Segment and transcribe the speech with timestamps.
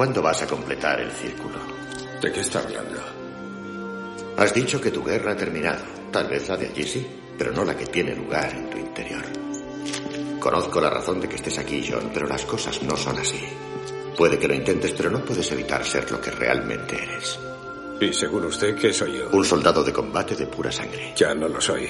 [0.00, 1.58] ¿Cuándo vas a completar el círculo?
[2.22, 2.98] ¿De qué está hablando?
[4.38, 5.84] Has dicho que tu guerra ha terminado.
[6.10, 9.22] Tal vez la de allí sí, pero no la que tiene lugar en tu interior.
[10.38, 13.40] Conozco la razón de que estés aquí, John, pero las cosas no son así.
[14.16, 17.38] Puede que lo intentes, pero no puedes evitar ser lo que realmente eres.
[18.00, 19.28] ¿Y según usted qué soy yo?
[19.30, 21.12] Un soldado de combate de pura sangre.
[21.14, 21.86] Ya no lo soy.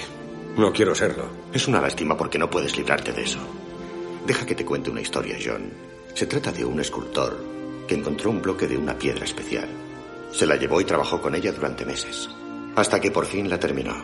[0.56, 1.30] No quiero serlo.
[1.52, 3.38] Es una lástima porque no puedes librarte de eso.
[4.26, 5.70] Deja que te cuente una historia, John.
[6.12, 7.59] Se trata de un escultor
[7.90, 9.68] que encontró un bloque de una piedra especial.
[10.30, 12.30] Se la llevó y trabajó con ella durante meses.
[12.76, 13.96] Hasta que por fin la terminó.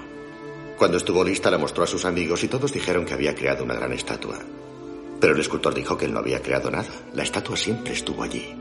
[0.76, 3.76] Cuando estuvo lista la mostró a sus amigos y todos dijeron que había creado una
[3.76, 4.40] gran estatua.
[5.20, 6.88] Pero el escultor dijo que él no había creado nada.
[7.14, 8.56] La estatua siempre estuvo allí.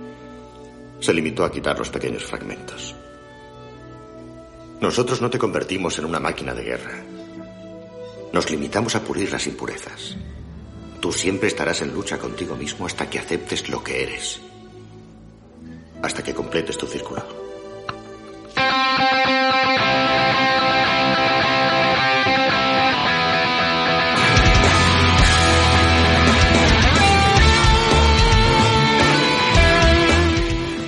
[0.99, 2.93] Se limitó a quitar los pequeños fragmentos.
[4.79, 7.03] Nosotros no te convertimos en una máquina de guerra.
[8.31, 10.17] Nos limitamos a pulir las impurezas.
[11.01, 14.39] Tú siempre estarás en lucha contigo mismo hasta que aceptes lo que eres.
[16.01, 17.23] Hasta que completes tu círculo.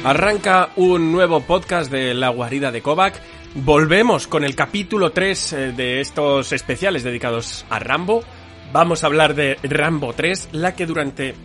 [0.08, 3.22] Arranca un nuevo podcast de La Guarida de Kovac.
[3.56, 8.24] Volvemos con el capítulo 3 eh, de estos especiales dedicados a Rambo.
[8.72, 11.36] Vamos a hablar de Rambo 3, la que durante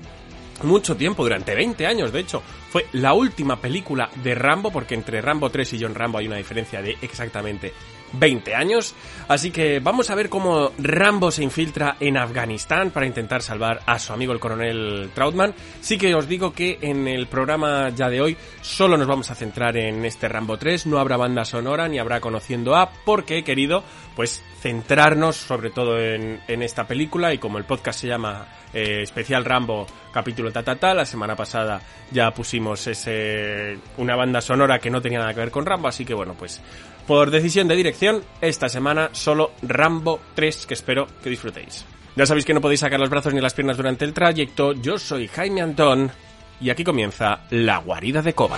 [0.64, 5.20] mucho tiempo, durante 20 años de hecho, fue la última película de Rambo, porque entre
[5.20, 7.72] Rambo 3 y John Rambo hay una diferencia de exactamente
[8.12, 8.94] 20 años.
[9.28, 13.98] Así que vamos a ver cómo Rambo se infiltra en Afganistán para intentar salvar a
[13.98, 15.54] su amigo el coronel Trautman.
[15.80, 19.34] Sí que os digo que en el programa ya de hoy solo nos vamos a
[19.34, 23.44] centrar en este Rambo 3, no habrá banda sonora ni habrá conociendo a, porque he
[23.44, 23.84] querido
[24.14, 29.02] pues centrarnos sobre todo en, en esta película y como el podcast se llama eh,
[29.02, 31.80] especial Rambo capítulo ta, ta, ta la semana pasada
[32.10, 36.04] ya pusimos ese una banda sonora que no tenía nada que ver con Rambo así
[36.04, 36.60] que bueno pues
[37.06, 41.84] por decisión de dirección esta semana solo Rambo 3 que espero que disfrutéis.
[42.16, 44.72] Ya sabéis que no podéis sacar los brazos ni las piernas durante el trayecto.
[44.72, 46.10] Yo soy Jaime Antón
[46.60, 48.56] y aquí comienza la guarida de Coba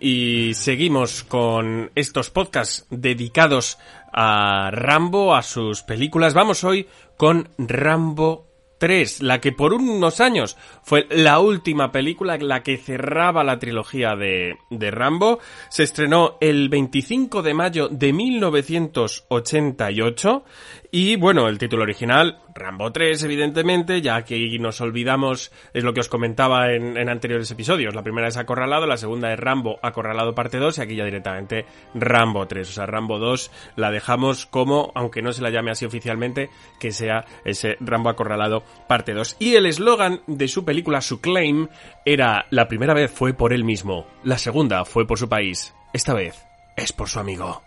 [0.00, 3.78] Y seguimos con estos podcasts dedicados
[4.12, 6.34] a Rambo, a sus películas.
[6.34, 12.62] Vamos hoy con Rambo 3, la que por unos años fue la última película, la
[12.62, 15.38] que cerraba la trilogía de, de Rambo.
[15.68, 20.44] Se estrenó el 25 de mayo de 1988
[20.92, 26.00] y bueno, el título original, Rambo 3, evidentemente, ya que nos olvidamos, es lo que
[26.00, 27.94] os comentaba en, anteriores episodios.
[27.94, 31.64] La primera es Acorralado, la segunda es Rambo Acorralado parte 2 y aquí ya directamente
[31.94, 32.68] Rambo 3.
[32.68, 36.50] O sea, Rambo 2 la dejamos como, aunque no se la llame así oficialmente,
[36.80, 39.36] que sea ese Rambo Acorralado parte 2.
[39.38, 41.68] Y el eslogan de su película, su claim,
[42.04, 46.14] era la primera vez fue por él mismo, la segunda fue por su país, esta
[46.14, 46.44] vez
[46.76, 47.62] es por su amigo.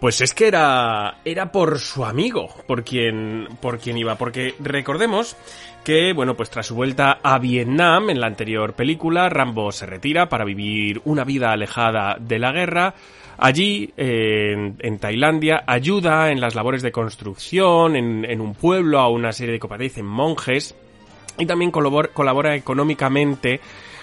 [0.00, 5.36] Pues es que era, era por su amigo, por quien, por quien iba, porque recordemos
[5.84, 10.28] que, bueno, pues tras su vuelta a Vietnam en la anterior película, Rambo se retira
[10.28, 12.94] para vivir una vida alejada de la guerra.
[13.38, 19.32] Allí, en, Tailandia, ayuda en las labores de construcción, en, en un pueblo, a una
[19.32, 20.74] serie de en monjes,
[21.38, 23.60] y también colabora económicamente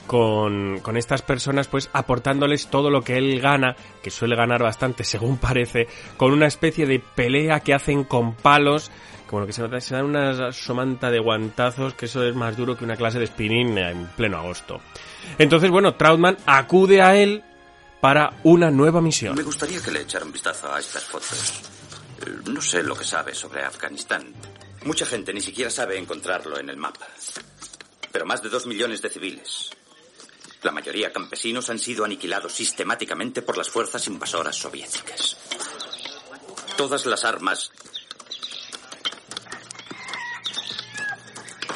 [0.08, 5.04] con, con, estas personas, pues aportándoles todo lo que él gana, que suele ganar bastante
[5.04, 8.92] según parece, con una especie de pelea que hacen con palos,
[9.40, 12.84] lo que se se dan una somanta de guantazos, que eso es más duro que
[12.84, 14.80] una clase de spinning en pleno agosto.
[15.38, 17.44] Entonces, bueno, Trautman acude a él
[18.00, 19.36] para una nueva misión.
[19.36, 21.62] Me gustaría que le echara un vistazo a estas fotos.
[22.46, 24.34] No sé lo que sabe sobre Afganistán.
[24.86, 27.08] Mucha gente ni siquiera sabe encontrarlo en el mapa.
[28.12, 29.72] Pero más de dos millones de civiles,
[30.64, 35.38] La mayoría campesinos han sido aniquilados sistemáticamente por las fuerzas invasoras soviéticas.
[36.78, 37.70] Todas las armas,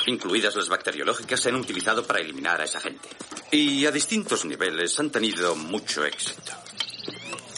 [0.06, 3.10] incluidas las bacteriológicas, se han utilizado para eliminar a esa gente.
[3.52, 6.54] Y a distintos niveles han tenido mucho éxito.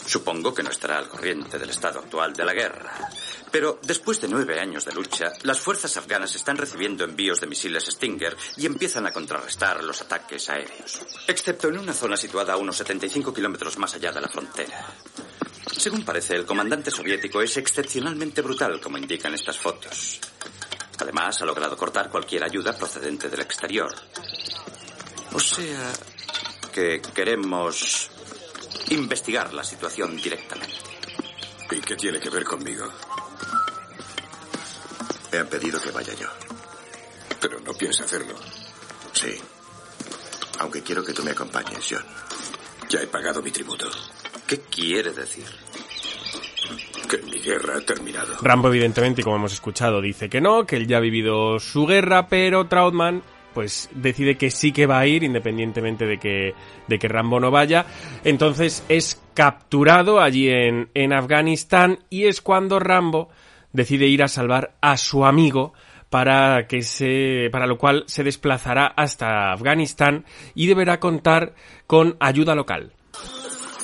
[0.06, 3.10] Supongo que no estará al corriente del estado actual de la guerra.
[3.50, 7.84] Pero después de nueve años de lucha, las fuerzas afganas están recibiendo envíos de misiles
[7.86, 11.00] Stinger y empiezan a contrarrestar los ataques aéreos.
[11.26, 14.86] Excepto en una zona situada a unos 75 kilómetros más allá de la frontera.
[15.76, 20.20] Según parece, el comandante soviético es excepcionalmente brutal, como indican estas fotos.
[20.98, 23.94] Además, ha logrado cortar cualquier ayuda procedente del exterior.
[25.32, 25.92] O sea,
[26.72, 28.10] que queremos
[28.90, 30.74] investigar la situación directamente.
[31.70, 32.92] ¿Y qué tiene que ver conmigo?
[35.32, 36.28] Me han pedido que vaya yo.
[37.40, 38.34] Pero no piensa hacerlo.
[39.12, 39.36] Sí.
[40.58, 42.04] Aunque quiero que tú me acompañes, John.
[42.88, 43.86] Ya he pagado mi tributo.
[44.46, 45.44] ¿Qué quiere decir?
[47.08, 48.36] Que mi guerra ha terminado.
[48.42, 51.86] Rambo, evidentemente, y como hemos escuchado, dice que no, que él ya ha vivido su
[51.86, 53.22] guerra, pero Trautmann
[53.54, 56.54] pues decide que sí que va a ir independientemente de que,
[56.86, 57.86] de que Rambo no vaya.
[58.24, 63.28] Entonces es capturado allí en, en Afganistán y es cuando Rambo
[63.72, 65.72] decide ir a salvar a su amigo
[66.10, 71.54] para que se para lo cual se desplazará hasta Afganistán y deberá contar
[71.86, 72.92] con ayuda local.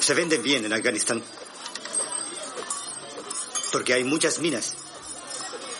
[0.01, 1.23] Se venden bien en Afganistán.
[3.73, 4.77] Porque hay muchas minas.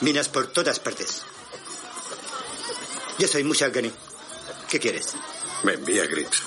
[0.01, 1.25] Minas por todas partes.
[3.19, 3.91] Yo soy Musha Afghani.
[4.69, 5.15] ¿Qué quieres?
[5.65, 6.43] Me envía Griggs.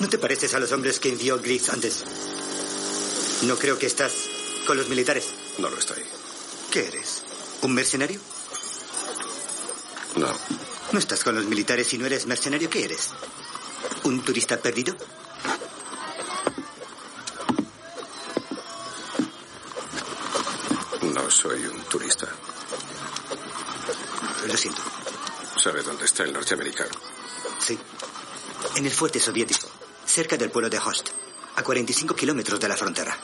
[0.00, 2.04] ¿No te pareces a los hombres que envió Griggs antes?
[3.44, 4.12] No creo que estás
[4.66, 5.45] con los militares.
[5.58, 6.02] No lo estoy.
[6.70, 7.22] ¿Qué eres?
[7.62, 8.20] ¿Un mercenario?
[10.16, 10.28] No.
[10.92, 12.68] No estás con los militares y no eres mercenario.
[12.68, 13.10] ¿Qué eres?
[14.04, 14.94] ¿Un turista perdido?
[21.14, 22.28] No soy un turista.
[24.46, 24.82] Lo siento.
[25.56, 26.90] ¿Sabe dónde está el norteamericano?
[27.58, 27.78] Sí.
[28.76, 29.68] En el fuerte soviético,
[30.04, 31.08] cerca del pueblo de Host,
[31.56, 33.16] a 45 kilómetros de la frontera.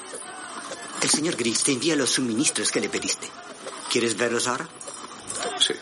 [1.02, 3.28] El señor Gris te envía los suministros que le pediste.
[3.90, 4.69] ¿Quieres verlos ahora?
[5.58, 5.75] Sí.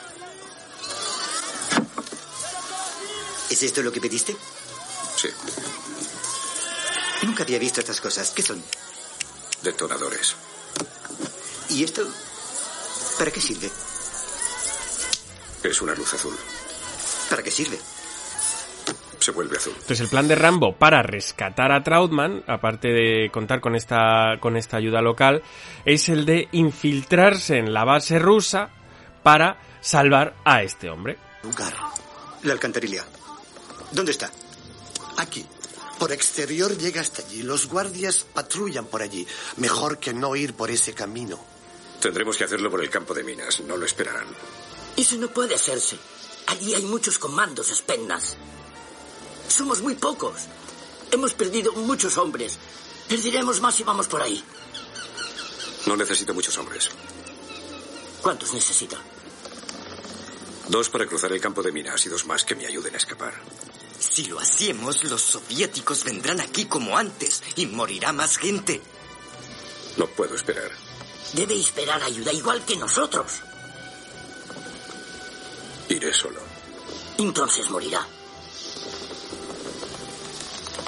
[3.51, 4.35] ¿Es esto lo que pediste?
[5.17, 5.29] Sí.
[7.23, 8.31] Nunca había visto estas cosas.
[8.31, 8.65] ¿Qué son?
[9.63, 10.35] Detonadores.
[11.69, 12.09] ¿Y esto?
[13.19, 13.71] ¿Para qué sirve?
[15.63, 16.37] Es una luz azul.
[17.29, 17.79] ¿Para qué sirve?
[19.31, 19.73] Se vuelve azul.
[19.75, 24.57] Entonces el plan de Rambo para rescatar a Trautmann, aparte de contar con esta, con
[24.57, 25.45] esta ayuda local,
[25.85, 28.71] es el de infiltrarse en la base rusa
[29.23, 31.17] para salvar a este hombre.
[31.45, 31.73] Lugar.
[32.43, 33.05] La alcantarilla.
[33.93, 34.33] ¿Dónde está?
[35.19, 35.47] Aquí.
[35.97, 37.45] Por exterior llega hasta allí.
[37.45, 39.25] Los guardias patrullan por allí.
[39.59, 41.39] Mejor que no ir por ese camino.
[42.01, 43.61] Tendremos que hacerlo por el campo de minas.
[43.61, 44.27] No lo esperarán.
[44.97, 45.97] Eso no puede hacerse.
[46.49, 48.37] Allí hay muchos comandos, espendas.
[49.61, 50.37] Somos muy pocos.
[51.11, 52.59] Hemos perdido muchos hombres.
[53.07, 54.43] Perdiremos más si vamos por ahí.
[55.85, 56.89] No necesito muchos hombres.
[58.23, 58.97] ¿Cuántos necesita?
[60.67, 63.35] Dos para cruzar el campo de minas y dos más que me ayuden a escapar.
[63.99, 68.81] Si lo hacemos, los soviéticos vendrán aquí como antes y morirá más gente.
[69.99, 70.71] No puedo esperar.
[71.35, 73.43] Debe esperar ayuda igual que nosotros.
[75.91, 76.41] Iré solo.
[77.19, 78.09] Entonces morirá.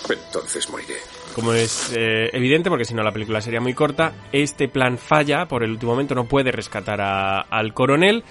[0.08, 0.96] Entonces moriré.
[1.34, 5.46] Como es eh, evidente, porque si no la película sería muy corta, este plan falla
[5.46, 8.24] por el último momento, no puede rescatar a- al coronel.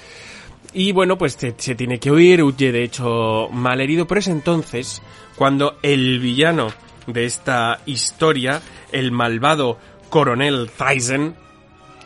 [0.74, 5.02] Y bueno, pues se, tiene que huir, huye de hecho mal herido, pero es entonces
[5.36, 6.68] cuando el villano
[7.08, 8.62] de esta historia,
[8.92, 9.78] el malvado
[10.10, 11.36] coronel Thyssen,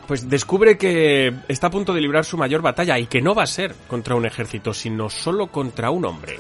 [0.07, 3.43] pues descubre que está a punto de librar su mayor batalla y que no va
[3.43, 6.39] a ser contra un ejército, sino solo contra un hombre.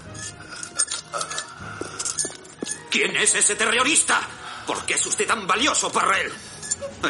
[2.95, 4.21] ¿Quién es ese terrorista?
[4.65, 6.31] ¿Por qué es usted tan valioso para él?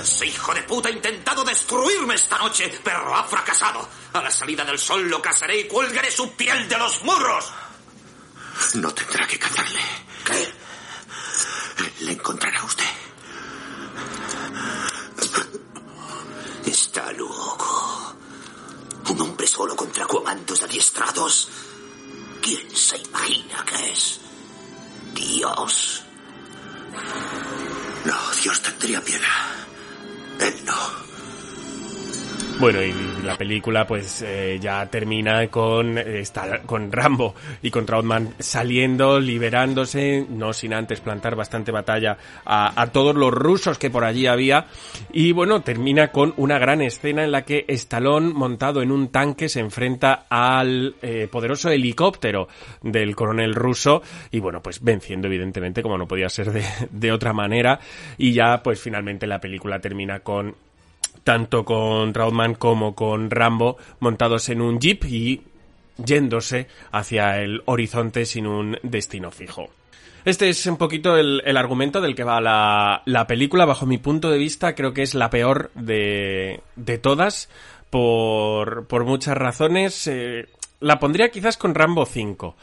[0.02, 3.88] Ese hijo de puta ha intentado destruirme esta noche, pero ha fracasado.
[4.14, 7.54] A la salida del sol lo cazaré y cuelgaré su piel de los muros.
[8.74, 9.80] No tendrá que cazarle.
[10.26, 10.54] ¿Qué?
[12.00, 12.90] Le encontrará usted.
[16.66, 18.16] Está loco.
[19.10, 21.48] Un hombre solo contra comandos adiestrados.
[22.42, 24.25] ¿Quién se imagina que es?
[25.28, 26.04] Dios.
[28.06, 29.52] No, Dios tendría piedad.
[30.40, 31.05] Él no.
[32.58, 32.94] Bueno, y
[33.24, 40.26] la película pues eh, ya termina con, esta- con Rambo y con Trautmann saliendo, liberándose,
[40.30, 44.68] no sin antes plantar bastante batalla a, a todos los rusos que por allí había.
[45.12, 49.50] Y bueno, termina con una gran escena en la que Stallone, montado en un tanque,
[49.50, 52.48] se enfrenta al eh, poderoso helicóptero
[52.82, 57.34] del coronel ruso y bueno, pues venciendo evidentemente como no podía ser de, de otra
[57.34, 57.80] manera.
[58.18, 60.56] Y ya pues finalmente la película termina con
[61.26, 65.42] tanto con Trautmann como con Rambo montados en un jeep y
[65.98, 69.70] yéndose hacia el horizonte sin un destino fijo.
[70.24, 73.66] Este es un poquito el, el argumento del que va la, la película.
[73.66, 77.50] Bajo mi punto de vista, creo que es la peor de, de todas
[77.90, 80.08] por, por muchas razones.
[80.08, 80.48] Eh,
[80.80, 82.56] la pondría quizás con Rambo 5.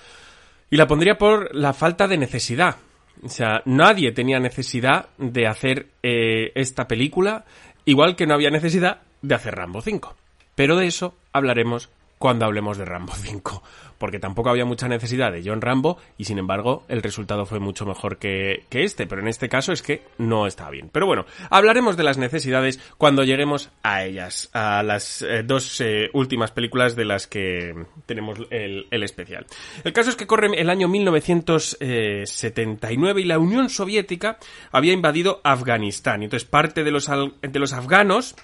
[0.70, 2.76] Y la pondría por la falta de necesidad.
[3.24, 7.44] O sea, nadie tenía necesidad de hacer eh, esta película,
[7.84, 10.14] igual que no había necesidad de hacer Rambo 5.
[10.54, 13.62] Pero de eso hablaremos cuando hablemos de Rambo 5,
[14.02, 17.86] porque tampoco había mucha necesidad de John Rambo y sin embargo el resultado fue mucho
[17.86, 20.90] mejor que, que este, pero en este caso es que no está bien.
[20.90, 26.10] Pero bueno, hablaremos de las necesidades cuando lleguemos a ellas, a las eh, dos eh,
[26.14, 27.72] últimas películas de las que
[28.04, 29.46] tenemos el, el especial.
[29.84, 34.38] El caso es que corre el año 1979 y la Unión Soviética
[34.72, 38.34] había invadido Afganistán y entonces parte de los, de los afganos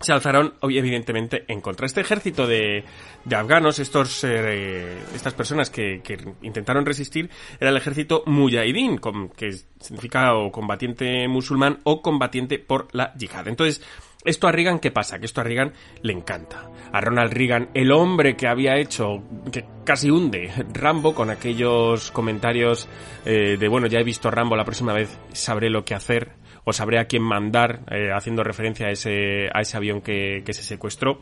[0.00, 1.86] se alzaron evidentemente en contra.
[1.86, 2.84] Este ejército de,
[3.24, 6.02] de afganos, estos, eh, estas personas que,
[6.42, 9.00] intentaron resistir, era el ejército Mujahideen,
[9.36, 13.48] que significa o combatiente musulmán o combatiente por la yihad.
[13.48, 13.82] Entonces,
[14.24, 15.18] esto a Reagan, ¿qué pasa?
[15.18, 16.70] Que esto a Reagan le encanta.
[16.92, 19.22] A Ronald Reagan, el hombre que había hecho,
[19.52, 22.88] que casi hunde Rambo con aquellos comentarios
[23.26, 26.72] eh, de, bueno, ya he visto Rambo, la próxima vez sabré lo que hacer o
[26.72, 30.62] sabré a quién mandar, eh, haciendo referencia a ese, a ese avión que, que se
[30.62, 31.20] secuestró.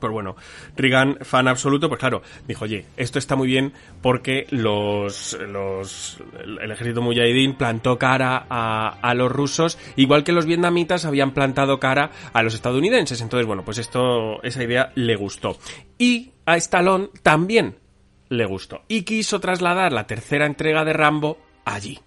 [0.00, 0.34] Pues bueno,
[0.76, 6.20] Reagan, fan absoluto, pues claro, dijo, oye, esto está muy bien porque los, los,
[6.60, 11.78] el ejército mujahideen plantó cara a, a los rusos, igual que los vietnamitas habían plantado
[11.78, 13.20] cara a los estadounidenses.
[13.20, 15.58] Entonces, bueno, pues esto, esa idea le gustó.
[15.96, 17.76] Y a Stallone también
[18.30, 18.82] le gustó.
[18.88, 22.00] Y quiso trasladar la tercera entrega de Rambo allí.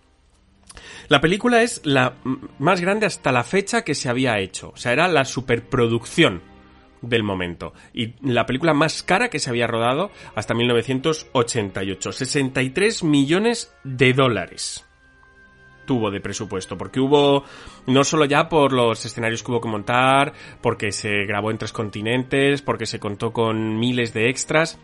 [1.09, 2.15] La película es la
[2.59, 4.71] más grande hasta la fecha que se había hecho.
[4.73, 6.41] O sea, era la superproducción
[7.01, 7.73] del momento.
[7.93, 12.11] Y la película más cara que se había rodado hasta 1988.
[12.11, 14.83] 63 millones de dólares
[15.85, 17.45] tuvo de presupuesto, porque hubo,
[17.87, 21.71] no solo ya por los escenarios que hubo que montar, porque se grabó en tres
[21.71, 24.79] continentes, porque se contó con miles de extras,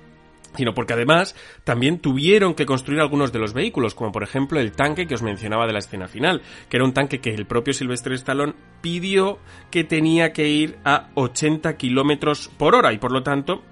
[0.55, 4.72] sino porque además también tuvieron que construir algunos de los vehículos, como por ejemplo el
[4.72, 7.74] tanque que os mencionaba de la escena final, que era un tanque que el propio
[7.74, 9.39] Sylvester Stallone pidió
[9.72, 13.63] que tenía que ir a 80 kilómetros por hora y por lo tanto,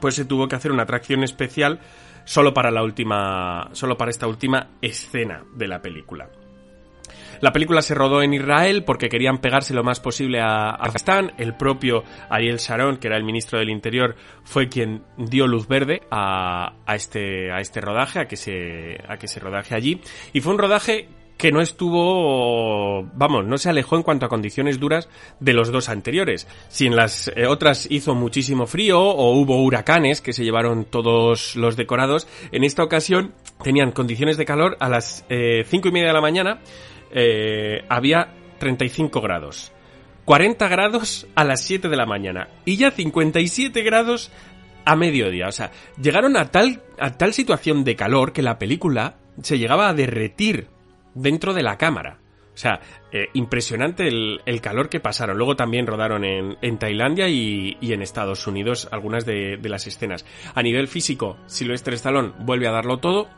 [0.00, 1.80] pues se tuvo que hacer una atracción especial
[2.24, 6.28] solo para la última, solo para esta última escena de la película.
[7.40, 11.32] La película se rodó en Israel porque querían pegarse lo más posible a Afganistán.
[11.38, 16.02] El propio Ariel Sharon, que era el ministro del Interior, fue quien dio luz verde
[16.10, 20.00] a, a este, a este rodaje, a que, se, a que se rodaje allí.
[20.32, 24.78] Y fue un rodaje que no estuvo, vamos, no se alejó en cuanto a condiciones
[24.78, 25.08] duras
[25.40, 26.46] de los dos anteriores.
[26.68, 31.56] Si en las eh, otras hizo muchísimo frío o hubo huracanes que se llevaron todos
[31.56, 36.08] los decorados, en esta ocasión tenían condiciones de calor a las eh, cinco y media
[36.08, 36.60] de la mañana,
[37.14, 39.72] eh, había 35 grados.
[40.24, 44.30] 40 grados a las 7 de la mañana y ya 57 grados
[44.84, 45.48] a mediodía.
[45.48, 49.88] O sea, llegaron a tal, a tal situación de calor que la película se llegaba
[49.88, 50.68] a derretir
[51.14, 52.18] dentro de la cámara.
[52.54, 52.80] O sea,
[53.10, 55.36] eh, impresionante el, el calor que pasaron.
[55.36, 59.86] Luego también rodaron en, en Tailandia y, y en Estados Unidos algunas de, de las
[59.88, 60.24] escenas.
[60.54, 63.28] A nivel físico, Sylvester Stallone vuelve a darlo todo.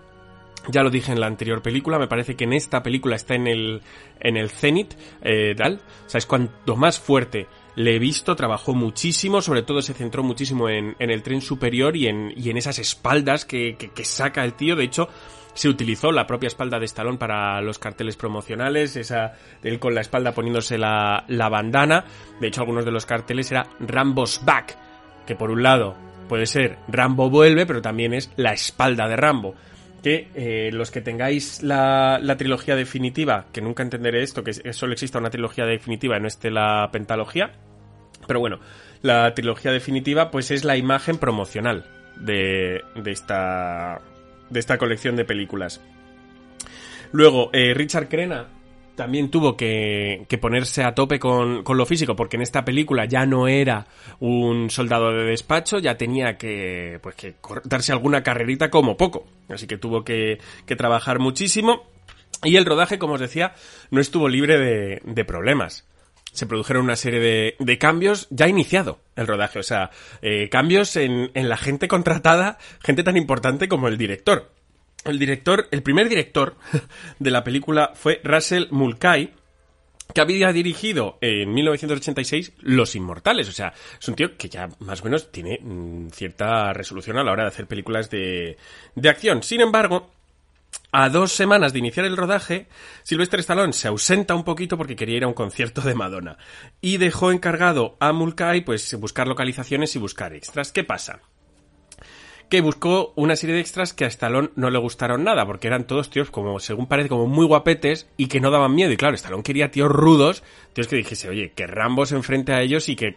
[0.69, 3.47] Ya lo dije en la anterior película, me parece que en esta película está en
[3.47, 3.83] el,
[4.21, 5.81] en el cenit, eh, tal.
[6.07, 7.47] O sea, es cuanto más fuerte
[7.77, 11.95] le he visto, trabajó muchísimo, sobre todo se centró muchísimo en, en el tren superior
[11.95, 14.77] y en, y en esas espaldas que, que, saca el tío.
[14.77, 15.09] De hecho,
[15.53, 20.01] se utilizó la propia espalda de Stallone para los carteles promocionales, esa, él con la
[20.01, 22.05] espalda poniéndose la, la bandana.
[22.41, 24.77] De hecho, algunos de los carteles era Rambo's Back,
[25.27, 25.97] que por un lado
[26.31, 29.55] puede ser Rambo vuelve, pero también es la espalda de Rambo
[30.07, 34.93] que eh, los que tengáis la, la, trilogía definitiva, que nunca entenderé esto, que solo
[34.93, 37.51] exista una trilogía definitiva y no esté la pentalogía,
[38.29, 38.61] pero bueno,
[39.03, 41.87] la trilogía definitiva pues es la imagen promocional
[42.21, 44.01] de, de, esta,
[44.49, 45.81] de esta colección de películas.
[47.11, 48.47] Luego, eh, Richard Crenna
[48.97, 53.05] también tuvo que, que ponerse a tope con, con, lo físico, porque en esta película
[53.05, 53.87] ya no era
[54.19, 57.35] un soldado de despacho, ya tenía que, pues, que
[57.65, 59.27] darse alguna carrerita como poco.
[59.49, 61.85] Así que tuvo que, que trabajar muchísimo.
[62.43, 63.55] Y el rodaje, como os decía,
[63.91, 65.87] no estuvo libre de, de problemas.
[66.33, 70.97] Se produjeron una serie de, de, cambios ya iniciado el rodaje, o sea, eh, cambios
[70.97, 74.51] en, en la gente contratada, gente tan importante como el director.
[75.07, 76.57] El director, el primer director
[77.19, 79.33] de la película fue Russell Mulcahy,
[80.15, 83.49] que había dirigido en 1986 Los Inmortales.
[83.49, 87.25] O sea, es un tío que ya más o menos tiene mmm, cierta resolución a
[87.25, 88.57] la hora de hacer películas de,
[88.95, 89.43] de acción.
[89.43, 90.11] Sin embargo,
[90.93, 92.69] a dos semanas de iniciar el rodaje,
[93.03, 96.39] Sylvester Stallone se ausenta un poquito porque quería ir a un concierto de Madonna.
[96.81, 100.73] Y dejó encargado a Mulcahy, pues, buscar localizaciones y buscar extras.
[100.73, 101.21] ¿Qué pasa?
[102.49, 105.87] Que buscó una serie de extras que a Stallone no le gustaron nada, porque eran
[105.87, 108.93] todos tíos como, según parece, como muy guapetes y que no daban miedo.
[108.93, 112.63] Y claro, Stallone quería tíos rudos, tíos que dijese, oye, que Rambo se enfrente a
[112.63, 113.17] ellos y que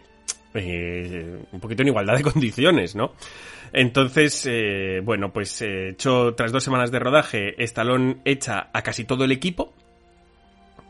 [0.54, 3.12] eh, un poquito en igualdad de condiciones, ¿no?
[3.72, 9.04] Entonces, eh, bueno, pues eh, hecho tras dos semanas de rodaje, Stallone echa a casi
[9.04, 9.72] todo el equipo,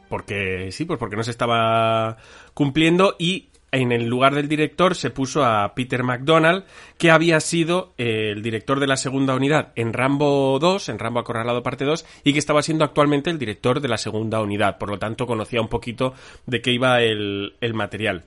[0.08, 2.16] porque sí, pues porque no se estaba
[2.54, 6.64] cumpliendo y en el lugar del director se puso a Peter McDonald,
[6.98, 11.20] que había sido eh, el director de la segunda unidad en Rambo 2, en Rambo
[11.20, 14.78] Acorralado parte 2, y que estaba siendo actualmente el director de la segunda unidad.
[14.78, 16.14] Por lo tanto, conocía un poquito
[16.46, 18.24] de qué iba el, el material.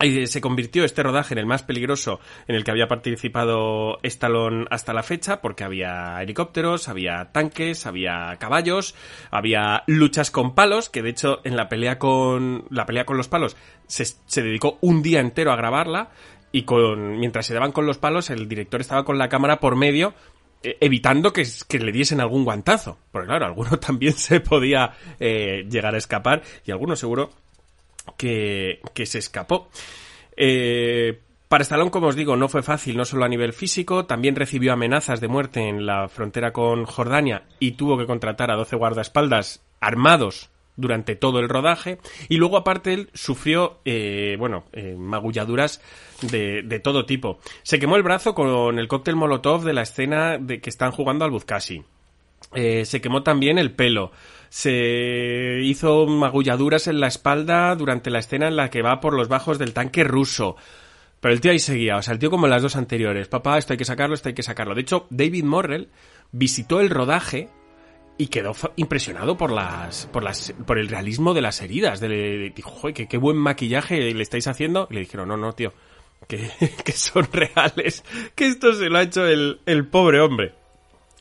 [0.00, 4.94] Se convirtió este rodaje en el más peligroso en el que había participado Stallone hasta
[4.94, 8.94] la fecha, porque había helicópteros, había tanques, había caballos,
[9.30, 13.28] había luchas con palos, que de hecho en la pelea con la pelea con los
[13.28, 16.10] palos se, dedicó un día entero a grabarla
[16.50, 19.76] y con mientras se daban con los palos el director estaba con la cámara por
[19.76, 20.14] medio
[20.62, 22.98] eh, evitando que, que, le diesen algún guantazo.
[23.12, 27.30] Porque claro, alguno también se podía eh, llegar a escapar y alguno seguro
[28.16, 29.68] que, que se escapó.
[30.36, 34.36] Eh, para Stallone, como os digo, no fue fácil, no solo a nivel físico, también
[34.36, 38.76] recibió amenazas de muerte en la frontera con Jordania y tuvo que contratar a 12
[38.76, 41.98] guardaespaldas armados durante todo el rodaje.
[42.28, 45.82] Y luego aparte él sufrió eh, bueno eh, magulladuras
[46.22, 47.40] de, de, todo tipo.
[47.64, 51.24] Se quemó el brazo con el cóctel molotov de la escena de que están jugando
[51.24, 51.82] al Buzkasi
[52.54, 54.12] eh, se quemó también el pelo
[54.50, 59.28] se hizo magulladuras en la espalda durante la escena en la que va por los
[59.28, 60.56] bajos del tanque ruso.
[61.20, 63.28] Pero el tío ahí seguía, o sea, el tío como las dos anteriores.
[63.28, 64.74] Papá, esto hay que sacarlo, esto hay que sacarlo.
[64.74, 65.88] De hecho, David Morrell
[66.32, 67.48] visitó el rodaje
[68.18, 72.00] y quedó impresionado por las, por las, por el realismo de las heridas.
[72.00, 74.88] De, dijo, joder, qué, qué buen maquillaje le estáis haciendo.
[74.90, 75.74] Y le dijeron, no, no, tío,
[76.26, 76.50] que,
[76.84, 78.02] que son reales,
[78.34, 80.59] que esto se lo ha hecho el, el pobre hombre.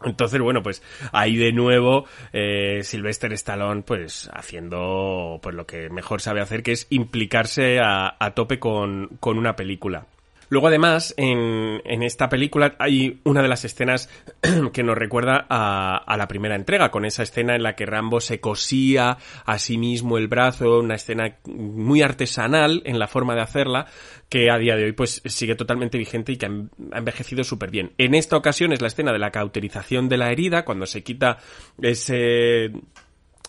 [0.03, 0.81] Entonces, bueno, pues
[1.11, 6.71] ahí de nuevo eh, Sylvester Stallone pues haciendo pues lo que mejor sabe hacer, que
[6.71, 10.05] es implicarse a, a tope con, con una película.
[10.49, 14.09] Luego, además, en, en, esta película hay una de las escenas
[14.73, 18.19] que nos recuerda a, a, la primera entrega, con esa escena en la que Rambo
[18.19, 23.41] se cosía a sí mismo el brazo, una escena muy artesanal en la forma de
[23.41, 23.85] hacerla,
[24.27, 27.93] que a día de hoy pues sigue totalmente vigente y que ha envejecido súper bien.
[27.97, 31.37] En esta ocasión es la escena de la cauterización de la herida, cuando se quita
[31.81, 32.71] ese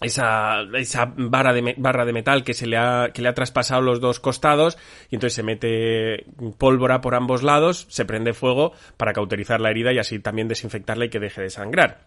[0.00, 3.82] esa, esa barra de, barra de metal que se le ha, que le ha traspasado
[3.82, 4.78] los dos costados
[5.10, 6.26] y entonces se mete
[6.58, 11.06] pólvora por ambos lados, se prende fuego para cauterizar la herida y así también desinfectarla
[11.06, 12.06] y que deje de sangrar.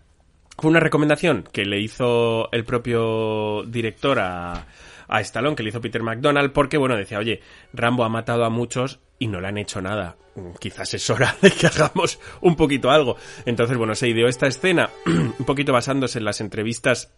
[0.58, 4.68] Fue una recomendación que le hizo el propio director a,
[5.08, 7.42] a Stallone, que le hizo Peter McDonald, porque bueno, decía, oye,
[7.74, 10.18] Rambo ha matado a muchos y no le han hecho nada.
[10.60, 13.18] Quizás es hora de que hagamos un poquito algo.
[13.46, 17.14] Entonces, bueno, se ideó esta escena, un poquito basándose en las entrevistas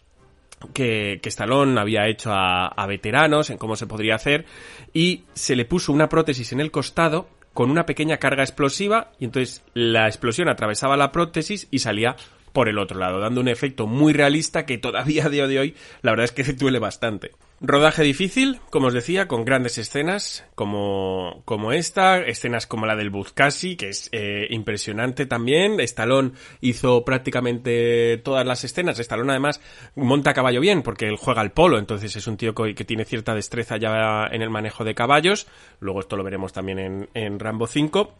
[0.72, 4.46] que, que Stallone había hecho a, a, veteranos en cómo se podría hacer
[4.92, 9.24] y se le puso una prótesis en el costado con una pequeña carga explosiva y
[9.24, 12.16] entonces la explosión atravesaba la prótesis y salía
[12.52, 15.74] por el otro lado, dando un efecto muy realista que todavía a día de hoy
[16.02, 17.32] la verdad es que duele bastante.
[17.58, 23.08] Rodaje difícil, como os decía, con grandes escenas como, como esta, escenas como la del
[23.08, 25.80] Buzcasi, que es eh, impresionante también.
[25.80, 28.98] Stallone hizo prácticamente todas las escenas.
[28.98, 29.62] Stallone además
[29.94, 33.06] monta caballo bien porque él juega al polo, entonces es un tío que, que tiene
[33.06, 35.46] cierta destreza ya en el manejo de caballos.
[35.80, 38.12] Luego esto lo veremos también en, en Rambo 5.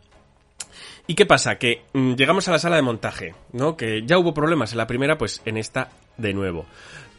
[1.08, 1.58] ¿Y qué pasa?
[1.58, 3.76] Que mmm, llegamos a la sala de montaje, ¿no?
[3.76, 6.64] Que ya hubo problemas en la primera, pues en esta de nuevo.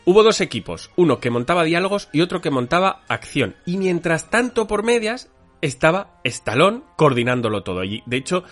[0.09, 3.57] Hubo dos equipos, uno que montaba diálogos y otro que montaba acción.
[3.65, 7.83] Y mientras tanto, por medias, estaba Stallone coordinándolo todo.
[7.83, 8.45] Y de hecho,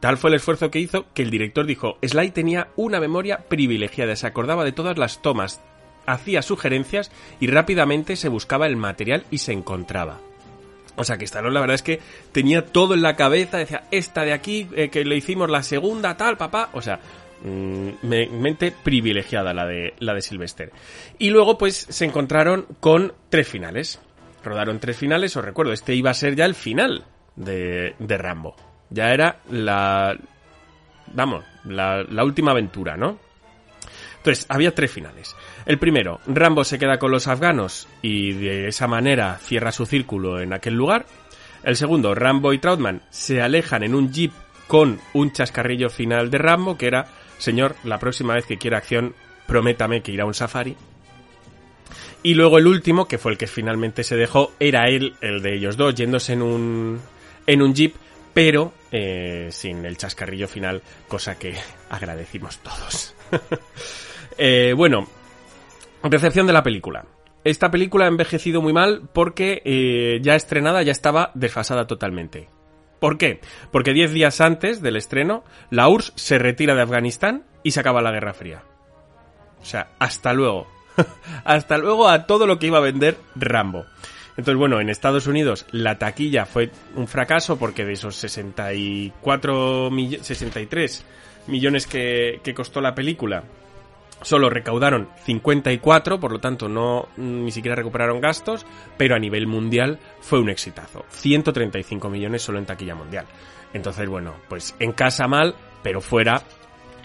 [0.00, 4.16] tal fue el esfuerzo que hizo que el director dijo, Sly tenía una memoria privilegiada,
[4.16, 5.60] se acordaba de todas las tomas
[6.06, 10.18] hacía sugerencias y rápidamente se buscaba el material y se encontraba.
[10.96, 12.00] O sea que Stallone la verdad es que
[12.32, 16.16] tenía todo en la cabeza, decía, esta de aquí, eh, que le hicimos la segunda,
[16.16, 16.70] tal, papá.
[16.72, 20.72] O sea, mm, mente privilegiada la de, la de Sylvester.
[21.18, 24.00] Y luego pues se encontraron con tres finales.
[24.42, 27.04] Rodaron tres finales, os recuerdo, este iba a ser ya el final
[27.36, 28.56] de, de Rambo.
[28.90, 30.16] Ya era la...
[31.12, 33.18] Vamos, la, la última aventura, ¿no?
[34.18, 35.34] Entonces, había tres finales.
[35.64, 40.40] El primero, Rambo se queda con los afganos y de esa manera cierra su círculo
[40.40, 41.06] en aquel lugar.
[41.62, 44.32] El segundo, Rambo y Troutman se alejan en un jeep
[44.66, 47.06] con un chascarrillo final de Rambo que era,
[47.40, 49.14] señor, la próxima vez que quiera acción,
[49.46, 50.76] prométame que irá a un safari.
[52.22, 55.56] Y luego el último, que fue el que finalmente se dejó, era él, el de
[55.56, 57.00] ellos dos, yéndose en un,
[57.46, 57.94] en un jeep,
[58.34, 61.54] pero eh, sin el chascarrillo final, cosa que
[61.90, 63.14] agradecimos todos.
[64.42, 65.06] Eh, bueno,
[66.02, 67.04] recepción de la película.
[67.44, 72.48] Esta película ha envejecido muy mal porque eh, ya estrenada ya estaba desfasada totalmente.
[73.00, 73.40] ¿Por qué?
[73.72, 78.02] Porque 10 días antes del estreno, la URSS se retira de Afganistán y se acaba
[78.02, 78.62] la Guerra Fría.
[79.60, 80.66] O sea, hasta luego.
[81.44, 83.86] hasta luego a todo lo que iba a vender Rambo.
[84.36, 89.90] Entonces, bueno, en Estados Unidos la taquilla fue un fracaso porque de esos 64
[90.22, 91.04] 63
[91.46, 93.44] millones que, que costó la película,
[94.22, 99.98] Solo recaudaron 54, por lo tanto no ni siquiera recuperaron gastos, pero a nivel mundial
[100.20, 101.04] fue un exitazo.
[101.08, 103.26] 135 millones solo en taquilla mundial.
[103.72, 106.42] Entonces, bueno, pues en casa mal, pero fuera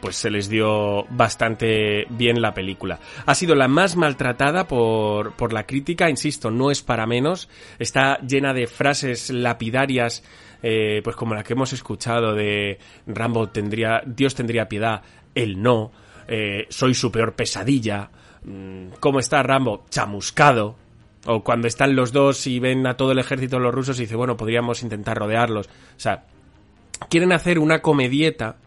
[0.02, 3.00] pues se les dio bastante bien la película.
[3.26, 7.50] Ha sido la más maltratada por, por la crítica, insisto, no es para menos.
[7.80, 10.24] Está llena de frases lapidarias,
[10.62, 15.02] eh, pues como la que hemos escuchado de Rambo tendría, Dios tendría piedad,
[15.34, 15.92] él no
[16.28, 18.10] eh, soy su peor pesadilla,
[18.44, 20.76] mm, cómo está Rambo chamuscado,
[21.26, 24.04] o cuando están los dos y ven a todo el ejército de los rusos y
[24.04, 25.68] dice, bueno, podríamos intentar rodearlos.
[25.68, 26.26] O sea,
[27.10, 28.58] quieren hacer una comedieta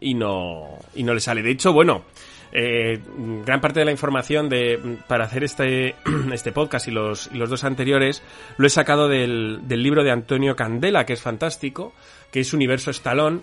[0.00, 1.42] y no, y no le sale.
[1.42, 2.04] De hecho, bueno,
[2.52, 3.00] eh,
[3.44, 5.94] gran parte de la información de, para hacer este,
[6.32, 8.22] este podcast y los, y los dos anteriores
[8.56, 11.92] lo he sacado del, del libro de Antonio Candela, que es fantástico,
[12.32, 13.42] que es Universo Estalón,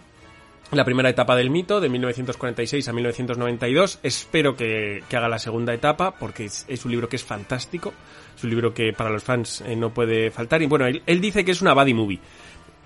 [0.75, 3.99] la primera etapa del mito, de 1946 a 1992.
[4.03, 7.93] Espero que, haga la segunda etapa, porque es, un libro que es fantástico.
[8.35, 10.61] Es un libro que para los fans eh, no puede faltar.
[10.61, 12.19] Y bueno, él, dice que es una buddy movie.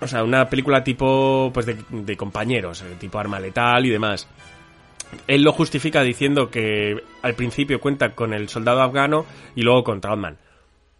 [0.00, 4.28] O sea, una película tipo, pues de, compañeros, eh, tipo arma letal y demás.
[5.26, 9.24] Él lo justifica diciendo que al principio cuenta con el soldado afgano
[9.54, 10.36] y luego con Trautmann.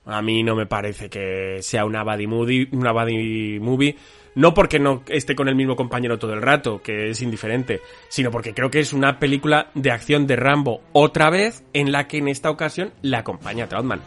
[0.07, 3.95] A mí no me parece que sea una buddy movie, una buddy movie
[4.39, 8.31] no porque no esté con el mismo compañero todo el rato, que es indiferente, sino
[8.31, 12.19] porque creo que es una película de acción de Rambo otra vez en la que
[12.19, 14.01] en esta ocasión la acompaña Trautmann.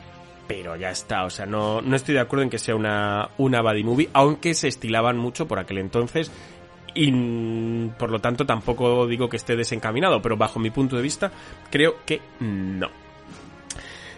[0.48, 3.62] Pero ya está, o sea, no, no estoy de acuerdo en que sea una, una
[3.62, 6.32] movie, aunque se estilaban mucho por aquel entonces
[6.94, 11.30] y por lo tanto tampoco digo que esté desencaminado, pero bajo mi punto de vista
[11.70, 12.90] creo que no.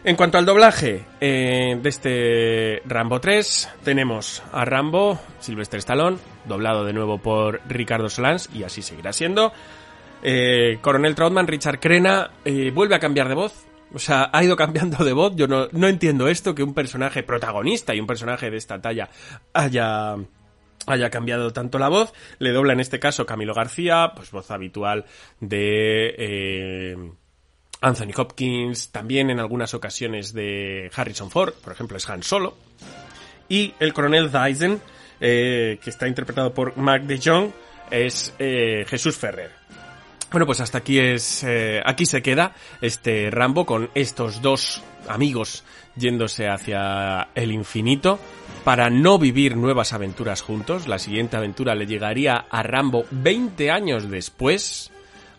[0.05, 6.83] En cuanto al doblaje eh, de este Rambo 3, tenemos a Rambo, Sylvester Stallone, doblado
[6.83, 9.53] de nuevo por Ricardo Solans, y así seguirá siendo.
[10.21, 13.65] Eh, Coronel Troutman, Richard Crena, eh, vuelve a cambiar de voz.
[13.93, 15.37] O sea, ha ido cambiando de voz.
[15.37, 19.09] Yo no, no entiendo esto, que un personaje protagonista y un personaje de esta talla
[19.53, 20.17] haya
[20.85, 22.13] haya cambiado tanto la voz.
[22.39, 25.05] Le dobla en este caso Camilo García, pues voz habitual
[25.39, 26.13] de...
[26.17, 26.97] Eh,
[27.83, 32.55] Anthony Hopkins, también en algunas ocasiones de Harrison Ford, por ejemplo es Han Solo,
[33.49, 34.81] y el coronel Dyson,
[35.19, 37.51] eh, que está interpretado por Mark de Jong,
[37.91, 39.51] es eh, Jesús Ferrer.
[40.31, 45.65] Bueno, pues hasta aquí es, eh, aquí se queda este Rambo con estos dos amigos
[45.97, 48.17] yéndose hacia el infinito
[48.63, 50.87] para no vivir nuevas aventuras juntos.
[50.87, 54.89] La siguiente aventura le llegaría a Rambo 20 años después.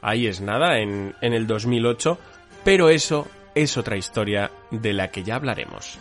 [0.01, 2.19] Ahí es nada, en, en el 2008
[2.65, 5.99] pero eso es otra historia de la que ya hablaremos.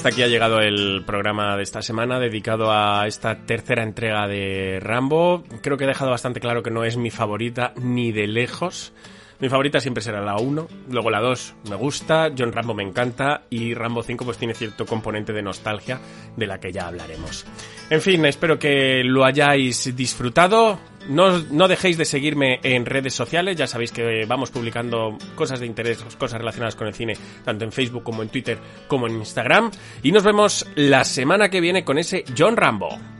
[0.00, 4.78] Hasta aquí ha llegado el programa de esta semana dedicado a esta tercera entrega de
[4.80, 5.44] Rambo.
[5.60, 8.94] Creo que he dejado bastante claro que no es mi favorita ni de lejos.
[9.40, 13.42] Mi favorita siempre será la 1, luego la 2 me gusta, John Rambo me encanta
[13.50, 16.00] y Rambo 5 pues tiene cierto componente de nostalgia
[16.34, 17.44] de la que ya hablaremos.
[17.90, 20.78] En fin, espero que lo hayáis disfrutado.
[21.08, 25.66] No, no dejéis de seguirme en redes sociales, ya sabéis que vamos publicando cosas de
[25.66, 29.70] interés, cosas relacionadas con el cine, tanto en Facebook como en Twitter como en Instagram.
[30.02, 33.19] Y nos vemos la semana que viene con ese John Rambo.